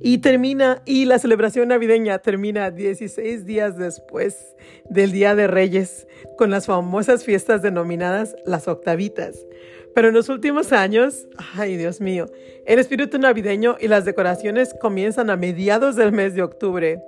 Y 0.00 0.18
termina, 0.18 0.82
y 0.84 1.06
la 1.06 1.18
celebración 1.18 1.68
navideña 1.68 2.18
termina 2.18 2.70
16 2.70 3.46
días 3.46 3.78
después 3.78 4.54
del 4.90 5.10
Día 5.10 5.34
de 5.34 5.46
Reyes 5.46 6.06
con 6.36 6.50
las 6.50 6.66
famosas 6.66 7.24
fiestas 7.24 7.62
denominadas 7.62 8.36
las 8.44 8.68
octavitas. 8.68 9.46
Pero 9.94 10.08
en 10.08 10.14
los 10.14 10.28
últimos 10.28 10.72
años, 10.72 11.26
ay 11.54 11.78
Dios 11.78 12.02
mío, 12.02 12.26
el 12.66 12.80
espíritu 12.80 13.18
navideño 13.18 13.78
y 13.80 13.88
las 13.88 14.04
decoraciones 14.04 14.74
comienzan 14.78 15.30
a 15.30 15.36
mediados 15.36 15.96
del 15.96 16.12
mes 16.12 16.34
de 16.34 16.42
octubre 16.42 17.02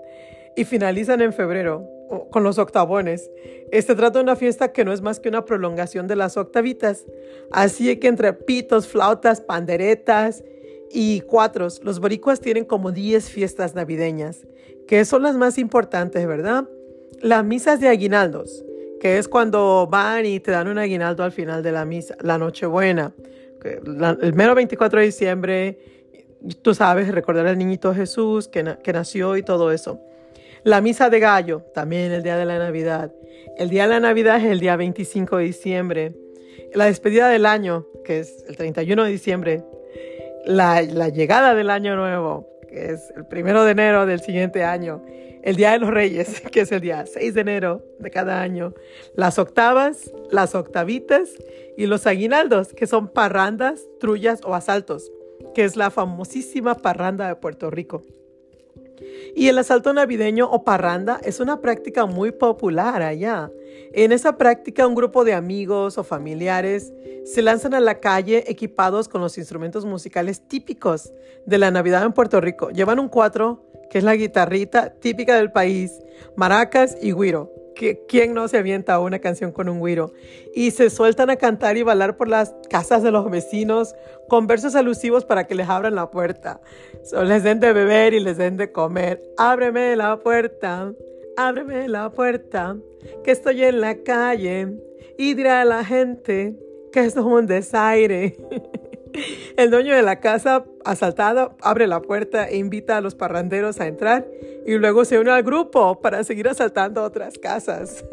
y 0.60 0.64
finalizan 0.64 1.22
en 1.22 1.32
febrero 1.32 1.88
con 2.30 2.44
los 2.44 2.58
octavones. 2.58 3.30
Este 3.72 3.94
trata 3.94 4.18
de 4.18 4.24
una 4.24 4.36
fiesta 4.36 4.72
que 4.72 4.84
no 4.84 4.92
es 4.92 5.00
más 5.00 5.18
que 5.18 5.30
una 5.30 5.46
prolongación 5.46 6.06
de 6.06 6.16
las 6.16 6.36
octavitas. 6.36 7.06
Así 7.50 7.96
que 7.96 8.08
entre 8.08 8.34
pitos, 8.34 8.86
flautas, 8.86 9.40
panderetas 9.40 10.44
y 10.90 11.22
cuatros, 11.22 11.80
los 11.82 11.98
boricuas 11.98 12.40
tienen 12.40 12.66
como 12.66 12.92
10 12.92 13.30
fiestas 13.30 13.74
navideñas, 13.74 14.46
que 14.86 15.06
son 15.06 15.22
las 15.22 15.36
más 15.36 15.56
importantes, 15.56 16.26
¿verdad? 16.26 16.68
Las 17.22 17.42
misas 17.42 17.80
de 17.80 17.88
aguinaldos, 17.88 18.62
que 19.00 19.16
es 19.16 19.28
cuando 19.28 19.88
van 19.90 20.26
y 20.26 20.40
te 20.40 20.50
dan 20.50 20.68
un 20.68 20.76
aguinaldo 20.76 21.24
al 21.24 21.32
final 21.32 21.62
de 21.62 21.72
la 21.72 21.86
misa, 21.86 22.16
la 22.20 22.36
Nochebuena, 22.36 23.14
el 23.64 24.34
mero 24.34 24.54
24 24.54 25.00
de 25.00 25.06
diciembre, 25.06 25.78
tú 26.60 26.74
sabes, 26.74 27.08
recordar 27.08 27.46
al 27.46 27.56
niñito 27.56 27.94
Jesús 27.94 28.46
que, 28.46 28.76
que 28.82 28.92
nació 28.92 29.38
y 29.38 29.42
todo 29.42 29.72
eso. 29.72 30.02
La 30.62 30.82
misa 30.82 31.08
de 31.08 31.20
gallo, 31.20 31.62
también 31.72 32.12
el 32.12 32.22
día 32.22 32.36
de 32.36 32.44
la 32.44 32.58
Navidad. 32.58 33.10
El 33.56 33.70
día 33.70 33.84
de 33.84 33.88
la 33.88 34.00
Navidad 34.00 34.36
es 34.36 34.44
el 34.44 34.60
día 34.60 34.76
25 34.76 35.38
de 35.38 35.44
diciembre. 35.44 36.12
La 36.74 36.84
despedida 36.84 37.28
del 37.30 37.46
año, 37.46 37.86
que 38.04 38.20
es 38.20 38.44
el 38.46 38.58
31 38.58 39.04
de 39.04 39.10
diciembre. 39.10 39.64
La, 40.44 40.82
llegada 40.82 41.54
del 41.54 41.70
año 41.70 41.96
nuevo, 41.96 42.46
que 42.68 42.92
es 42.92 43.10
el 43.16 43.24
primero 43.24 43.64
de 43.64 43.72
enero 43.72 44.04
del 44.04 44.20
siguiente 44.20 44.62
año. 44.62 45.02
El 45.42 45.56
Día 45.56 45.72
de 45.72 45.78
los 45.78 45.88
Reyes, 45.88 46.40
que 46.52 46.60
es 46.60 46.72
el 46.72 46.82
día 46.82 47.06
6 47.06 47.32
de 47.32 47.40
enero 47.40 47.82
de 47.98 48.10
cada 48.10 48.42
año. 48.42 48.74
Las 49.14 49.38
octavas, 49.38 50.12
las 50.30 50.54
octavitas 50.54 51.30
y 51.78 51.86
los 51.86 52.06
aguinaldos, 52.06 52.74
que 52.74 52.86
son 52.86 53.08
parrandas, 53.08 53.86
trullas 53.98 54.42
o 54.44 54.54
asaltos, 54.54 55.10
que 55.54 55.64
es 55.64 55.76
la 55.76 55.90
famosísima 55.90 56.74
parranda 56.74 57.28
de 57.28 57.36
Puerto 57.36 57.70
Rico. 57.70 58.02
Y 59.34 59.48
el 59.48 59.58
asalto 59.58 59.92
navideño 59.92 60.50
o 60.50 60.64
parranda 60.64 61.20
es 61.24 61.40
una 61.40 61.60
práctica 61.60 62.06
muy 62.06 62.32
popular 62.32 63.02
allá. 63.02 63.50
En 63.92 64.12
esa 64.12 64.36
práctica 64.36 64.86
un 64.86 64.94
grupo 64.94 65.24
de 65.24 65.34
amigos 65.34 65.98
o 65.98 66.04
familiares 66.04 66.92
se 67.24 67.42
lanzan 67.42 67.74
a 67.74 67.80
la 67.80 68.00
calle 68.00 68.44
equipados 68.46 69.08
con 69.08 69.20
los 69.20 69.36
instrumentos 69.38 69.84
musicales 69.84 70.46
típicos 70.46 71.12
de 71.46 71.58
la 71.58 71.70
Navidad 71.70 72.04
en 72.04 72.12
Puerto 72.12 72.40
Rico. 72.40 72.70
Llevan 72.70 72.98
un 72.98 73.08
cuatro, 73.08 73.64
que 73.90 73.98
es 73.98 74.04
la 74.04 74.14
guitarrita 74.14 74.94
típica 74.94 75.36
del 75.36 75.52
país, 75.52 75.98
maracas 76.36 76.96
y 77.00 77.12
guiro. 77.12 77.52
¿Quién 78.08 78.34
no 78.34 78.48
se 78.48 78.58
avienta 78.58 78.98
una 78.98 79.18
canción 79.18 79.52
con 79.52 79.68
un 79.68 79.78
güiro? 79.78 80.12
Y 80.54 80.70
se 80.72 80.90
sueltan 80.90 81.30
a 81.30 81.36
cantar 81.36 81.76
y 81.76 81.82
bailar 81.82 82.16
por 82.16 82.28
las 82.28 82.54
casas 82.68 83.02
de 83.02 83.10
los 83.10 83.30
vecinos 83.30 83.94
con 84.28 84.46
versos 84.46 84.74
alusivos 84.74 85.24
para 85.24 85.46
que 85.46 85.54
les 85.54 85.68
abran 85.68 85.94
la 85.94 86.10
puerta. 86.10 86.60
les 87.24 87.42
den 87.42 87.60
de 87.60 87.72
beber 87.72 88.14
y 88.14 88.20
les 88.20 88.36
den 88.36 88.56
de 88.56 88.70
comer. 88.70 89.22
Ábreme 89.36 89.96
la 89.96 90.18
puerta, 90.18 90.92
ábreme 91.36 91.88
la 91.88 92.10
puerta, 92.10 92.76
que 93.24 93.30
estoy 93.30 93.64
en 93.64 93.80
la 93.80 93.96
calle. 93.96 94.68
Y 95.16 95.34
dirá 95.34 95.62
a 95.62 95.64
la 95.64 95.84
gente 95.84 96.56
que 96.92 97.00
esto 97.00 97.20
es 97.20 97.26
un 97.26 97.46
desaire. 97.46 98.36
El 99.56 99.70
dueño 99.70 99.94
de 99.94 100.02
la 100.02 100.20
casa 100.20 100.64
asaltada 100.84 101.56
abre 101.60 101.86
la 101.86 102.00
puerta 102.00 102.48
e 102.48 102.56
invita 102.56 102.96
a 102.96 103.00
los 103.00 103.14
parranderos 103.14 103.80
a 103.80 103.86
entrar 103.86 104.26
y 104.66 104.76
luego 104.78 105.04
se 105.04 105.18
une 105.18 105.30
al 105.30 105.42
grupo 105.42 106.00
para 106.00 106.24
seguir 106.24 106.48
asaltando 106.48 107.02
otras 107.02 107.38
casas. 107.38 108.04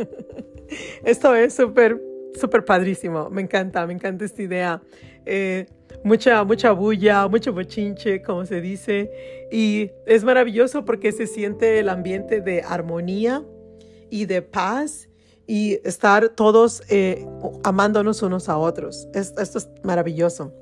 Esto 1.03 1.35
es 1.35 1.53
súper, 1.53 2.01
súper 2.33 2.65
padrísimo. 2.65 3.29
Me 3.29 3.41
encanta, 3.41 3.85
me 3.85 3.93
encanta 3.93 4.25
esta 4.25 4.41
idea. 4.41 4.81
Eh, 5.25 5.65
mucha, 6.03 6.43
mucha 6.43 6.71
bulla, 6.71 7.27
mucho 7.27 7.53
bochinche, 7.53 8.21
como 8.21 8.45
se 8.45 8.61
dice. 8.61 9.11
Y 9.51 9.91
es 10.05 10.23
maravilloso 10.23 10.83
porque 10.83 11.11
se 11.11 11.27
siente 11.27 11.79
el 11.79 11.89
ambiente 11.89 12.41
de 12.41 12.61
armonía 12.61 13.43
y 14.09 14.25
de 14.25 14.41
paz 14.41 15.09
y 15.45 15.79
estar 15.87 16.29
todos 16.29 16.83
eh, 16.89 17.25
amándonos 17.63 18.21
unos 18.21 18.49
a 18.49 18.57
otros. 18.57 19.07
esto 19.13 19.57
es 19.57 19.69
maravilloso. 19.83 20.53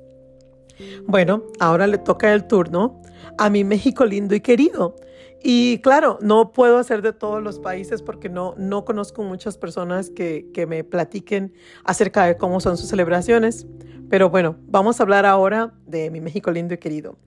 Bueno, 1.05 1.43
ahora 1.59 1.87
le 1.87 1.97
toca 1.97 2.33
el 2.33 2.47
turno 2.47 3.01
a 3.37 3.49
mi 3.49 3.63
México 3.63 4.05
lindo 4.05 4.35
y 4.35 4.41
querido. 4.41 4.95
Y 5.43 5.79
claro, 5.79 6.17
no 6.21 6.51
puedo 6.51 6.77
hacer 6.77 7.01
de 7.01 7.13
todos 7.13 7.41
los 7.43 7.59
países 7.59 8.01
porque 8.01 8.29
no, 8.29 8.55
no 8.57 8.83
conozco 8.83 9.21
muchas 9.23 9.57
personas 9.57 10.09
que, 10.09 10.49
que 10.53 10.65
me 10.65 10.83
platiquen 10.83 11.53
acerca 11.83 12.25
de 12.25 12.35
cómo 12.35 12.59
son 12.59 12.77
sus 12.77 12.89
celebraciones. 12.89 13.67
Pero 14.09 14.29
bueno, 14.29 14.55
vamos 14.67 14.99
a 14.99 15.03
hablar 15.03 15.25
ahora 15.25 15.73
de 15.85 16.09
mi 16.09 16.19
México 16.19 16.51
lindo 16.51 16.73
y 16.73 16.77
querido. 16.77 17.17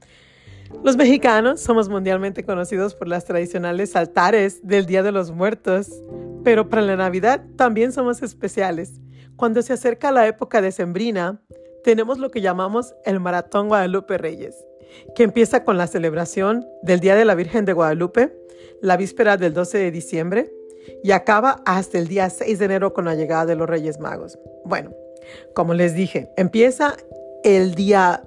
Los 0.84 0.96
mexicanos 0.96 1.60
somos 1.60 1.88
mundialmente 1.88 2.44
conocidos 2.44 2.94
por 2.94 3.08
las 3.08 3.24
tradicionales 3.24 3.96
altares 3.96 4.66
del 4.66 4.86
Día 4.86 5.02
de 5.02 5.12
los 5.12 5.30
Muertos, 5.30 5.90
pero 6.44 6.68
para 6.68 6.82
la 6.82 6.96
Navidad 6.96 7.44
también 7.56 7.92
somos 7.92 8.22
especiales. 8.22 9.00
Cuando 9.36 9.62
se 9.62 9.72
acerca 9.72 10.12
la 10.12 10.26
época 10.26 10.60
decembrina, 10.60 11.40
tenemos 11.82 12.18
lo 12.18 12.30
que 12.30 12.40
llamamos 12.40 12.94
el 13.04 13.20
Maratón 13.20 13.68
Guadalupe 13.68 14.18
Reyes, 14.18 14.66
que 15.14 15.22
empieza 15.22 15.64
con 15.64 15.76
la 15.76 15.86
celebración 15.86 16.66
del 16.82 17.00
Día 17.00 17.14
de 17.14 17.24
la 17.24 17.34
Virgen 17.34 17.64
de 17.64 17.72
Guadalupe, 17.72 18.32
la 18.80 18.96
víspera 18.96 19.36
del 19.36 19.54
12 19.54 19.78
de 19.78 19.90
diciembre, 19.90 20.52
y 21.02 21.10
acaba 21.12 21.62
hasta 21.66 21.98
el 21.98 22.08
día 22.08 22.30
6 22.30 22.58
de 22.58 22.64
enero 22.64 22.92
con 22.92 23.04
la 23.04 23.14
llegada 23.14 23.46
de 23.46 23.56
los 23.56 23.68
Reyes 23.68 24.00
Magos. 24.00 24.38
Bueno, 24.64 24.94
como 25.54 25.74
les 25.74 25.94
dije, 25.94 26.30
empieza 26.36 26.96
el 27.44 27.74
día, 27.74 28.24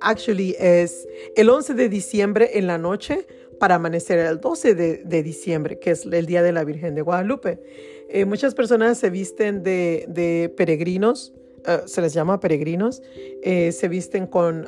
actually 0.00 0.56
es 0.58 1.06
el 1.36 1.48
11 1.48 1.74
de 1.74 1.88
diciembre 1.88 2.50
en 2.54 2.66
la 2.66 2.78
noche 2.78 3.26
para 3.58 3.76
amanecer 3.76 4.18
el 4.18 4.40
12 4.40 4.74
de, 4.74 5.22
diciembre, 5.22 5.78
que 5.78 5.90
es 5.90 6.06
el 6.06 6.26
Día 6.26 6.42
de 6.42 6.52
la 6.52 6.64
Virgen 6.64 6.94
de 6.94 7.02
Guadalupe. 7.02 7.60
Eh, 8.08 8.24
muchas 8.24 8.54
personas 8.54 8.98
se 8.98 9.10
visten 9.10 9.62
de, 9.62 10.06
de 10.08 10.52
peregrinos 10.56 11.34
eh, 11.66 11.80
se 11.86 12.00
les 12.00 12.12
llama 12.12 12.40
peregrinos, 12.40 13.02
eh, 13.42 13.72
se 13.72 13.88
visten 13.88 14.26
con 14.26 14.66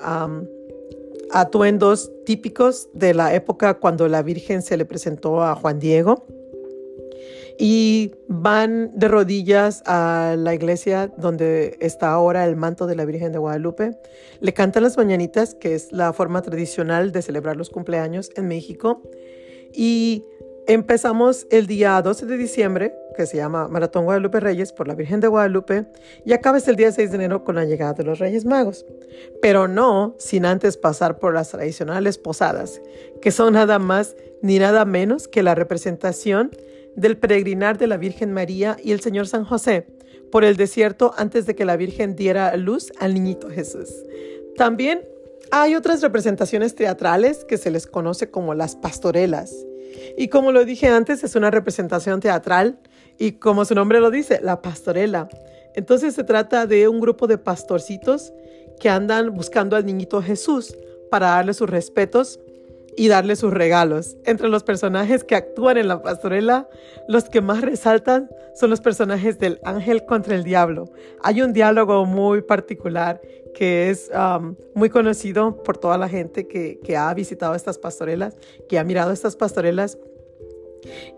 atuendos 1.30 2.12
típicos 2.24 2.88
de 2.92 3.14
la 3.14 3.34
época 3.34 3.74
cuando 3.74 4.08
la 4.08 4.22
Virgen 4.22 4.62
se 4.62 4.76
le 4.76 4.84
presentó 4.84 5.42
a 5.42 5.54
Juan 5.54 5.78
Diego 5.78 6.26
y 7.58 8.12
van 8.28 8.90
de 8.98 9.08
rodillas 9.08 9.82
a 9.86 10.34
la 10.38 10.54
iglesia 10.54 11.12
donde 11.16 11.76
está 11.80 12.10
ahora 12.10 12.44
el 12.44 12.56
manto 12.56 12.86
de 12.86 12.96
la 12.96 13.04
Virgen 13.04 13.32
de 13.32 13.38
Guadalupe. 13.38 13.92
Le 14.40 14.52
cantan 14.52 14.82
las 14.82 14.96
mañanitas, 14.96 15.54
que 15.54 15.74
es 15.74 15.92
la 15.92 16.12
forma 16.12 16.42
tradicional 16.42 17.12
de 17.12 17.22
celebrar 17.22 17.56
los 17.56 17.70
cumpleaños 17.70 18.30
en 18.36 18.48
México. 18.48 19.02
Y 19.72 20.24
empezamos 20.66 21.46
el 21.50 21.66
día 21.66 22.00
12 22.00 22.26
de 22.26 22.36
diciembre, 22.36 22.94
que 23.16 23.26
se 23.26 23.36
llama 23.36 23.68
Maratón 23.68 24.04
Guadalupe 24.04 24.40
Reyes 24.40 24.72
por 24.72 24.88
la 24.88 24.94
Virgen 24.94 25.20
de 25.20 25.28
Guadalupe, 25.28 25.86
y 26.24 26.32
acaba 26.32 26.58
el 26.58 26.76
día 26.76 26.92
6 26.92 27.10
de 27.10 27.16
enero 27.16 27.44
con 27.44 27.56
la 27.56 27.64
llegada 27.64 27.92
de 27.94 28.04
los 28.04 28.18
Reyes 28.18 28.44
Magos. 28.44 28.86
Pero 29.40 29.68
no 29.68 30.14
sin 30.18 30.46
antes 30.46 30.76
pasar 30.76 31.18
por 31.18 31.34
las 31.34 31.50
tradicionales 31.50 32.18
posadas, 32.18 32.80
que 33.20 33.30
son 33.30 33.54
nada 33.54 33.78
más 33.78 34.16
ni 34.40 34.58
nada 34.58 34.84
menos 34.84 35.28
que 35.28 35.42
la 35.42 35.54
representación 35.54 36.50
del 36.96 37.16
peregrinar 37.16 37.78
de 37.78 37.86
la 37.86 37.96
Virgen 37.96 38.32
María 38.32 38.76
y 38.82 38.92
el 38.92 39.00
Señor 39.00 39.26
San 39.26 39.44
José 39.44 39.86
por 40.30 40.44
el 40.44 40.56
desierto 40.56 41.12
antes 41.16 41.46
de 41.46 41.54
que 41.54 41.64
la 41.64 41.76
Virgen 41.76 42.16
diera 42.16 42.56
luz 42.56 42.92
al 42.98 43.14
niñito 43.14 43.50
Jesús. 43.50 43.90
También 44.56 45.06
hay 45.50 45.74
otras 45.74 46.00
representaciones 46.00 46.74
teatrales 46.74 47.44
que 47.44 47.58
se 47.58 47.70
les 47.70 47.86
conoce 47.86 48.30
como 48.30 48.54
las 48.54 48.74
pastorelas. 48.74 49.54
Y 50.16 50.28
como 50.28 50.52
lo 50.52 50.64
dije 50.64 50.88
antes, 50.88 51.24
es 51.24 51.34
una 51.34 51.50
representación 51.50 52.20
teatral 52.20 52.78
y 53.18 53.32
como 53.32 53.64
su 53.64 53.74
nombre 53.74 54.00
lo 54.00 54.10
dice, 54.10 54.40
la 54.42 54.62
pastorela. 54.62 55.28
Entonces 55.74 56.14
se 56.14 56.24
trata 56.24 56.66
de 56.66 56.88
un 56.88 57.00
grupo 57.00 57.26
de 57.26 57.38
pastorcitos 57.38 58.32
que 58.80 58.88
andan 58.88 59.34
buscando 59.34 59.76
al 59.76 59.86
niñito 59.86 60.22
Jesús 60.22 60.76
para 61.10 61.28
darle 61.28 61.54
sus 61.54 61.68
respetos 61.68 62.40
y 62.96 63.08
darle 63.08 63.36
sus 63.36 63.52
regalos. 63.52 64.16
Entre 64.24 64.48
los 64.48 64.62
personajes 64.62 65.24
que 65.24 65.34
actúan 65.34 65.76
en 65.78 65.88
la 65.88 66.02
pastorela, 66.02 66.68
los 67.08 67.24
que 67.24 67.40
más 67.40 67.60
resaltan 67.62 68.28
son 68.54 68.70
los 68.70 68.80
personajes 68.80 69.38
del 69.38 69.60
ángel 69.64 70.04
contra 70.04 70.34
el 70.34 70.44
diablo. 70.44 70.90
Hay 71.22 71.42
un 71.42 71.52
diálogo 71.52 72.04
muy 72.04 72.42
particular 72.42 73.20
que 73.54 73.90
es 73.90 74.10
um, 74.14 74.56
muy 74.74 74.88
conocido 74.88 75.62
por 75.62 75.76
toda 75.76 75.98
la 75.98 76.08
gente 76.08 76.46
que, 76.46 76.80
que 76.82 76.96
ha 76.96 77.12
visitado 77.14 77.54
estas 77.54 77.78
pastorelas, 77.78 78.36
que 78.68 78.78
ha 78.78 78.84
mirado 78.84 79.12
estas 79.12 79.36
pastorelas 79.36 79.98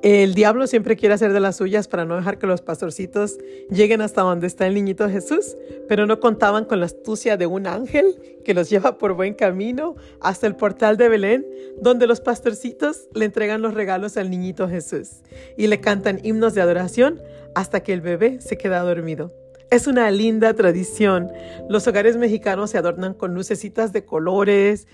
el 0.02 0.35
diablo 0.35 0.66
siempre 0.66 0.97
quiere 0.97 1.14
hacer 1.14 1.33
de 1.33 1.40
las 1.40 1.56
suyas 1.56 1.88
para 1.88 2.04
no 2.04 2.16
dejar 2.16 2.38
que 2.38 2.47
los 2.47 2.61
pastorcitos 2.61 3.38
lleguen 3.71 4.00
hasta 4.02 4.23
donde 4.23 4.47
está 4.47 4.66
el 4.66 4.75
niñito 4.75 5.09
Jesús, 5.09 5.56
pero 5.88 6.06
no 6.06 6.21
contaban 6.21 6.64
con 6.64 6.80
la 6.80 6.87
astucia 6.87 7.37
de 7.37 7.47
un 7.47 7.66
ángel 7.66 8.14
que 8.44 8.54
los 8.54 8.68
lleva 8.68 8.99
por 8.99 9.14
buen 9.14 9.35
camino 9.35 9.97
hasta 10.21 10.47
el 10.47 10.56
portal 10.56 10.97
de 10.97 11.09
Belén, 11.09 11.47
donde 11.80 12.06
los 12.06 12.21
pastorcitos 12.21 13.09
le 13.14 13.25
entregan 13.25 13.62
los 13.62 13.75
regalos 13.75 14.16
al 14.16 14.30
niñito 14.30 14.68
Jesús 14.68 15.23
y 15.56 15.66
le 15.66 15.80
cantan 15.80 16.21
himnos 16.23 16.54
de 16.54 16.61
adoración 16.61 17.21
hasta 17.54 17.83
que 17.83 17.92
el 17.92 18.00
bebé 18.00 18.40
se 18.40 18.59
queda 18.59 18.80
dormido. 18.80 19.33
Es 19.71 19.87
una 19.87 20.11
linda 20.11 20.54
tradición. 20.54 21.33
Los 21.68 21.88
hogares 21.88 22.16
mexicanos 22.16 22.71
se 22.71 22.78
adornan 22.78 23.14
con 23.14 23.35
lucecitas 23.35 23.92
de 23.92 24.04
colores, 24.04 24.87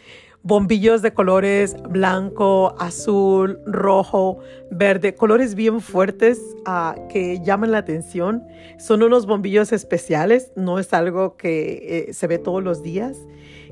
bombillos 0.43 1.03
de 1.03 1.13
colores 1.13 1.77
blanco, 1.89 2.75
azul, 2.79 3.61
rojo, 3.67 4.39
verde, 4.71 5.15
colores 5.15 5.55
bien 5.55 5.81
fuertes 5.81 6.41
ah, 6.67 6.97
que 7.09 7.41
llaman 7.41 7.73
la 7.73 7.79
atención. 7.79 8.45
Son 8.79 9.03
unos 9.03 9.27
bombillos 9.27 9.73
especiales, 9.73 10.53
no 10.57 10.79
es 10.79 10.93
algo 10.93 11.37
que 11.37 12.07
eh, 12.09 12.15
se 12.15 12.27
ve 12.27 12.39
todos 12.39 12.63
los 12.63 12.83
días. 12.83 13.19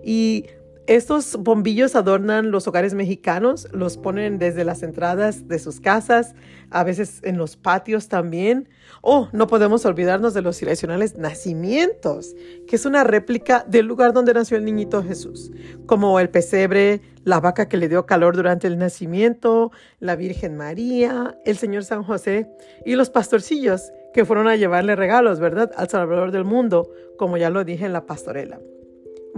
Y 0.05 0.47
estos 0.89 1.37
bombillos 1.37 1.95
adornan 1.95 2.51
los 2.51 2.67
hogares 2.67 2.95
mexicanos, 2.95 3.69
los 3.73 3.99
ponen 3.99 4.39
desde 4.39 4.65
las 4.65 4.83
entradas 4.83 5.47
de 5.47 5.59
sus 5.59 5.81
casas, 5.81 6.35
a 6.71 6.83
veces 6.83 7.21
en 7.25 7.37
los 7.37 7.59
patios 7.59 8.09
también. 8.09 8.71
Oh, 9.03 9.29
no 9.33 9.49
podemos 9.49 9.85
olvidarnos 9.85 10.33
de 10.33 10.41
los 10.41 10.57
tradicionales 10.57 11.19
nacimientos, 11.19 12.35
que 12.67 12.77
es 12.77 12.87
una 12.87 13.05
réplica 13.05 13.67
del 13.69 13.85
lugar 13.85 14.15
donde 14.15 14.33
nació 14.33 14.57
el 14.57 14.65
niñito 14.65 15.05
Jesús, 15.05 15.53
como 15.85 16.21
el 16.21 16.31
pesebre, 16.31 17.03
la 17.23 17.39
vaca 17.39 17.69
que 17.69 17.77
le 17.77 17.91
dio 17.91 18.07
calor 18.07 18.35
durante 18.35 18.67
el 18.67 18.79
nacimiento, 18.79 19.71
la 20.01 20.17
Virgen 20.17 20.57
María, 20.57 21.37
el 21.45 21.59
Señor 21.59 21.85
San 21.85 22.03
José 22.03 22.51
y 22.87 22.95
los 22.95 23.11
pastorcillos 23.11 23.93
que 24.15 24.25
fueron 24.25 24.49
a 24.49 24.57
llevarle 24.57 24.97
regalos, 24.97 25.39
¿verdad?, 25.39 25.71
al 25.77 25.91
Salvador 25.91 26.33
del 26.33 26.47
mundo, 26.47 26.91
como 27.19 27.37
ya 27.37 27.51
lo 27.51 27.63
dije 27.65 27.85
en 27.85 27.93
la 27.93 28.07
pastorela. 28.07 28.59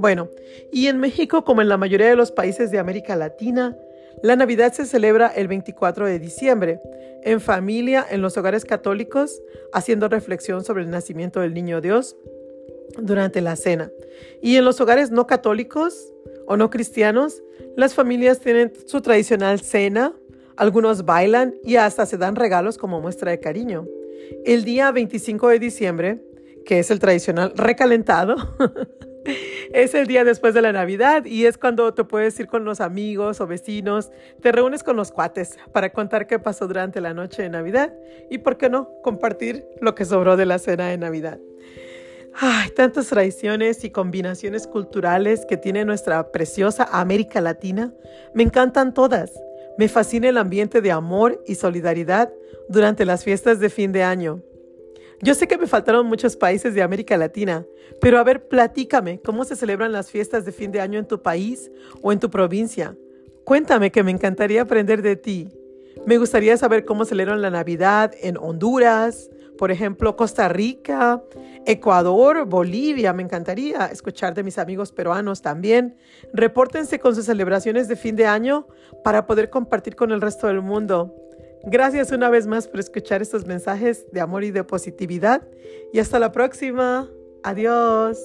Bueno, 0.01 0.31
y 0.73 0.87
en 0.87 0.99
México, 0.99 1.45
como 1.45 1.61
en 1.61 1.69
la 1.69 1.77
mayoría 1.77 2.09
de 2.09 2.17
los 2.17 2.33
países 2.33 2.71
de 2.71 2.79
América 2.79 3.17
Latina, 3.17 3.77
la 4.23 4.35
Navidad 4.35 4.73
se 4.73 4.87
celebra 4.87 5.29
el 5.29 5.47
24 5.47 6.07
de 6.07 6.19
diciembre, 6.19 6.81
en 7.23 7.39
familia, 7.39 8.07
en 8.11 8.23
los 8.23 8.39
hogares 8.39 8.65
católicos, 8.65 9.43
haciendo 9.75 10.09
reflexión 10.09 10.65
sobre 10.65 10.85
el 10.85 10.91
nacimiento 10.91 11.41
del 11.41 11.53
niño 11.53 11.83
Dios 11.83 12.17
durante 12.97 13.43
la 13.43 13.57
cena. 13.57 13.91
Y 14.41 14.57
en 14.57 14.65
los 14.65 14.81
hogares 14.81 15.11
no 15.11 15.27
católicos 15.27 16.15
o 16.47 16.57
no 16.57 16.71
cristianos, 16.71 17.43
las 17.77 17.93
familias 17.93 18.41
tienen 18.41 18.73
su 18.87 19.03
tradicional 19.03 19.61
cena, 19.61 20.15
algunos 20.57 21.05
bailan 21.05 21.57
y 21.63 21.77
hasta 21.77 22.07
se 22.07 22.17
dan 22.17 22.37
regalos 22.37 22.79
como 22.79 23.03
muestra 23.03 23.33
de 23.33 23.41
cariño. 23.41 23.87
El 24.47 24.65
día 24.65 24.93
25 24.93 25.49
de 25.49 25.59
diciembre, 25.59 26.23
que 26.65 26.79
es 26.79 26.91
el 26.91 27.01
tradicional 27.01 27.53
recalentado, 27.55 28.37
Es 29.73 29.95
el 29.95 30.07
día 30.07 30.25
después 30.25 30.55
de 30.55 30.63
la 30.63 30.73
Navidad 30.73 31.25
y 31.25 31.47
es 31.47 31.59
cuando 31.59 31.93
te 31.95 32.05
puedes 32.05 32.39
ir 32.41 32.47
con 32.47 32.65
los 32.65 32.81
amigos 32.81 33.41
o 33.41 33.47
vecinos, 33.47 34.11
te 34.41 34.53
reúnes 34.53 34.83
con 34.83 34.97
los 34.97 35.13
cuates 35.13 35.59
para 35.73 35.91
contar 35.91 36.27
qué 36.27 36.39
pasó 36.39 36.67
durante 36.67 37.01
la 37.01 37.15
noche 37.15 37.43
de 37.43 37.51
Navidad 37.51 37.93
y, 38.31 38.39
¿por 38.39 38.57
qué 38.57 38.69
no?, 38.69 38.91
compartir 39.03 39.65
lo 39.81 39.95
que 39.95 40.05
sobró 40.05 40.37
de 40.37 40.47
la 40.47 40.59
cena 40.59 40.89
de 40.89 40.99
Navidad. 40.99 41.39
Hay 42.35 42.71
tantas 42.71 43.09
tradiciones 43.09 43.85
y 43.85 43.91
combinaciones 43.91 44.67
culturales 44.67 45.45
que 45.47 45.57
tiene 45.57 45.85
nuestra 45.85 46.31
preciosa 46.31 46.89
América 46.91 47.41
Latina. 47.41 47.93
Me 48.35 48.43
encantan 48.43 48.95
todas. 48.95 49.33
Me 49.79 49.89
fascina 49.89 50.29
el 50.29 50.39
ambiente 50.39 50.81
de 50.81 50.93
amor 50.93 51.43
y 51.47 51.57
solidaridad 51.57 52.33
durante 52.69 53.05
las 53.05 53.25
fiestas 53.25 53.59
de 53.59 53.69
fin 53.71 53.93
de 53.93 54.05
año. 54.05 54.43
Yo 55.23 55.35
sé 55.35 55.47
que 55.47 55.59
me 55.59 55.67
faltaron 55.67 56.07
muchos 56.07 56.35
países 56.35 56.75
de 56.75 56.83
América 56.83 57.17
Latina, 57.19 57.67
pero 58.01 58.19
a 58.19 58.25
ver, 58.25 58.49
platícame, 58.49 59.21
¿cómo 59.21 59.45
se 59.45 59.55
celebran 59.55 59.93
las 59.93 60.11
fiestas 60.11 60.47
de 60.47 60.53
fin 60.53 60.73
de 60.73 60.81
año 60.81 60.99
en 60.99 61.07
tu 61.07 61.21
país 61.21 61.71
o 62.01 62.11
en 62.11 62.19
tu 62.19 62.31
provincia? 62.31 62.97
Cuéntame 63.45 63.91
que 63.91 64.03
me 64.03 64.13
encantaría 64.13 64.63
aprender 64.63 65.03
de 65.03 65.17
ti. 65.17 65.49
Me 66.07 66.17
gustaría 66.17 66.57
saber 66.57 66.87
cómo 66.87 67.05
celebran 67.05 67.43
la 67.43 67.51
Navidad 67.51 68.13
en 68.23 68.39
Honduras, 68.39 69.29
por 69.59 69.71
ejemplo, 69.71 70.17
Costa 70.17 70.49
Rica, 70.49 71.23
Ecuador, 71.67 72.47
Bolivia. 72.47 73.13
Me 73.13 73.23
encantaría 73.23 73.87
escuchar 73.93 74.33
de 74.33 74.43
mis 74.43 74.57
amigos 74.57 74.91
peruanos 74.91 75.43
también. 75.43 75.97
Repórtense 76.33 76.99
con 76.99 77.15
sus 77.15 77.27
celebraciones 77.27 77.89
de 77.89 77.97
fin 77.97 78.17
de 78.17 78.25
año 78.25 78.67
para 79.05 79.27
poder 79.27 79.51
compartir 79.51 79.97
con 79.97 80.13
el 80.13 80.23
resto 80.23 80.47
del 80.47 80.63
mundo. 80.63 81.15
Gracias 81.65 82.11
una 82.13 82.31
vez 82.31 82.47
más 82.47 82.67
por 82.67 82.81
escuchar 82.81 83.23
estos 83.23 83.47
mensajes 83.47 84.11
de 84.13 84.21
amor 84.21 84.45
y 84.45 84.51
de 84.51 84.65
positividad 84.65 85.43
y 85.93 85.99
hasta 85.99 86.19
la 86.19 86.33
próxima. 86.33 87.11
Adiós. 87.43 88.19